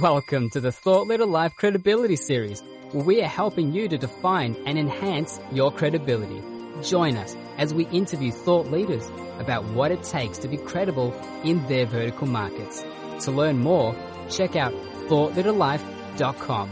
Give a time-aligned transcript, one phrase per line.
[0.00, 2.60] Welcome to the Thought Leader Life Credibility Series,
[2.92, 6.42] where we are helping you to define and enhance your credibility.
[6.82, 9.06] Join us as we interview thought leaders
[9.38, 11.14] about what it takes to be credible
[11.44, 12.84] in their vertical markets.
[13.20, 13.96] To learn more,
[14.28, 14.74] check out
[15.08, 16.70] thoughtleaderlife.com.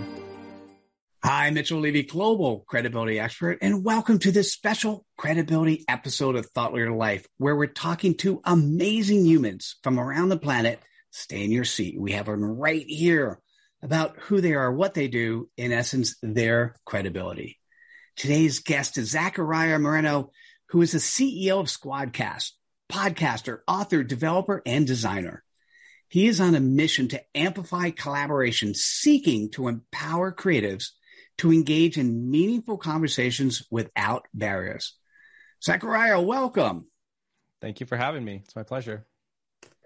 [1.25, 6.75] Hi, Mitchell Levy, global credibility expert, and welcome to this special credibility episode of Thought
[6.75, 10.79] Leader Life, where we're talking to amazing humans from around the planet
[11.15, 11.99] stay in your seat.
[11.99, 13.41] We have them right here
[13.83, 17.59] about who they are, what they do, in essence, their credibility.
[18.17, 20.33] Today's guest is Zachariah Moreno,
[20.71, 22.51] who is the CEO of Squadcast,
[22.91, 25.45] podcaster, author, developer, and designer.
[26.09, 30.89] He is on a mission to amplify collaboration, seeking to empower creatives
[31.39, 34.97] to engage in meaningful conversations without barriers.
[35.63, 36.87] Zachariah, welcome.
[37.61, 38.43] Thank you for having me.
[38.45, 39.07] It's my pleasure.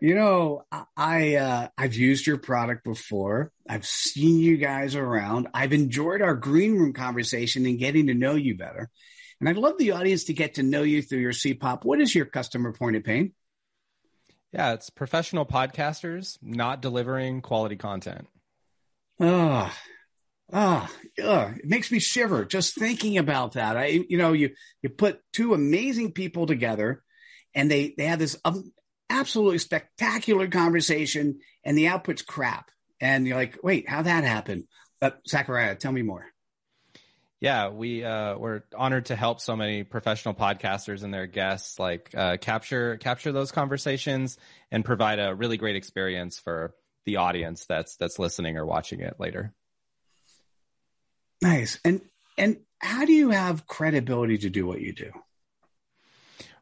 [0.00, 0.62] You know,
[0.96, 3.50] I uh, I've used your product before.
[3.68, 5.48] I've seen you guys around.
[5.52, 8.90] I've enjoyed our green room conversation and getting to know you better.
[9.40, 11.84] And I'd love the audience to get to know you through your CPOP.
[11.84, 13.32] What is your customer point of pain?
[14.52, 18.28] Yeah, it's professional podcasters not delivering quality content.
[19.20, 19.76] Ah,
[20.52, 23.76] ah, it makes me shiver just thinking about that.
[23.76, 27.02] I, you know, you you put two amazing people together,
[27.52, 28.72] and they they have this um,
[29.10, 32.70] absolutely spectacular conversation and the output's crap.
[33.00, 34.66] And you're like, wait, how that happen?
[35.00, 36.26] But Zachariah, tell me more.
[37.40, 42.12] Yeah, we uh, we're honored to help so many professional podcasters and their guests like
[42.16, 44.38] uh, capture capture those conversations
[44.72, 46.74] and provide a really great experience for
[47.06, 49.54] the audience that's that's listening or watching it later.
[51.40, 51.78] Nice.
[51.84, 52.00] And
[52.36, 55.12] and how do you have credibility to do what you do?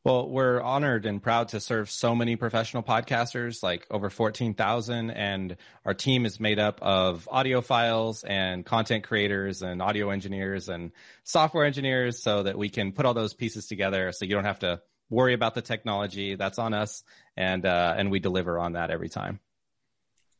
[0.06, 5.10] Well, we're honored and proud to serve so many professional podcasters, like over 14,000.
[5.10, 10.92] And our team is made up of audiophiles and content creators and audio engineers and
[11.24, 14.60] software engineers so that we can put all those pieces together so you don't have
[14.60, 14.80] to
[15.10, 16.36] worry about the technology.
[16.36, 17.02] That's on us.
[17.36, 19.40] And, uh, and we deliver on that every time.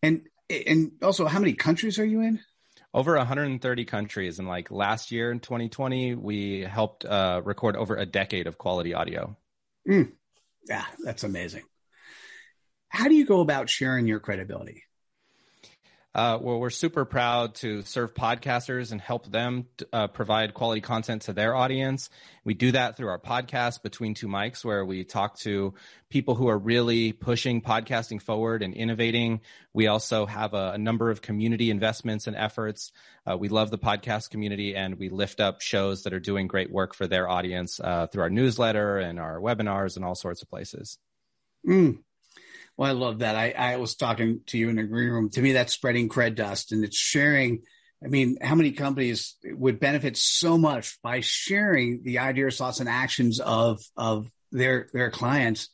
[0.00, 2.38] And, and also, how many countries are you in?
[2.94, 8.06] over 130 countries and like last year in 2020 we helped uh, record over a
[8.06, 9.36] decade of quality audio
[9.88, 10.12] Mm.
[10.68, 11.62] Yeah, that's amazing.
[12.88, 14.84] How do you go about sharing your credibility?
[16.16, 21.20] Uh, well, we're super proud to serve podcasters and help them uh, provide quality content
[21.20, 22.08] to their audience.
[22.42, 25.74] We do that through our podcast, Between Two Mics, where we talk to
[26.08, 29.42] people who are really pushing podcasting forward and innovating.
[29.74, 32.92] We also have a, a number of community investments and efforts.
[33.30, 36.72] Uh, we love the podcast community and we lift up shows that are doing great
[36.72, 40.48] work for their audience uh, through our newsletter and our webinars and all sorts of
[40.48, 40.96] places.
[41.68, 41.98] Mm,
[42.76, 43.36] well, I love that.
[43.36, 45.30] I, I was talking to you in the green room.
[45.30, 47.62] To me, that's spreading cred dust and it's sharing.
[48.04, 52.88] I mean, how many companies would benefit so much by sharing the ideas, thoughts, and
[52.88, 55.70] actions of of their their clients?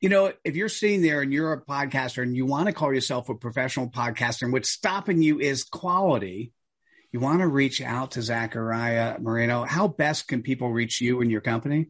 [0.00, 2.94] You know, if you're sitting there and you're a podcaster and you want to call
[2.94, 6.52] yourself a professional podcaster, and what's stopping you is quality,
[7.12, 9.64] you want to reach out to Zachariah Moreno.
[9.64, 11.88] How best can people reach you and your company?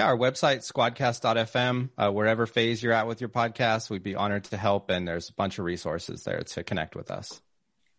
[0.00, 1.90] Yeah, our website, squadcast.fm.
[1.98, 4.88] Uh, wherever phase you're at with your podcast, we'd be honored to help.
[4.88, 7.42] And there's a bunch of resources there to connect with us.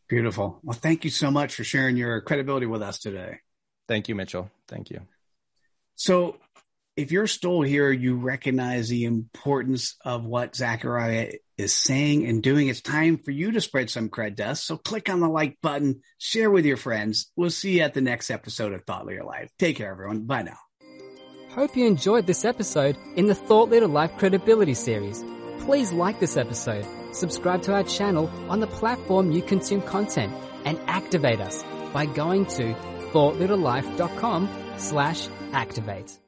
[0.09, 0.59] Beautiful.
[0.63, 3.41] Well, thank you so much for sharing your credibility with us today.
[3.88, 4.50] Thank you, Mitchell.
[4.67, 5.01] Thank you.
[5.94, 6.38] So,
[6.97, 12.67] if you're still here, you recognize the importance of what Zachariah is saying and doing.
[12.67, 14.66] It's time for you to spread some cred dust.
[14.66, 17.31] So, click on the like button, share with your friends.
[17.35, 19.51] We'll see you at the next episode of Thought Leader Life.
[19.59, 20.25] Take care, everyone.
[20.25, 20.57] Bye now.
[21.56, 25.22] Hope you enjoyed this episode in the Thought Leader Life Credibility series.
[25.59, 30.79] Please like this episode, subscribe to our channel on the platform you consume content, and
[30.88, 31.61] activate us
[31.91, 32.73] by going to
[33.11, 34.47] thoughtleaderlife.com
[34.78, 36.21] slash activate.